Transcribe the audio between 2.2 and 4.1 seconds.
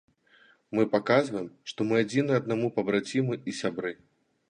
аднаму пабрацімы і сябры.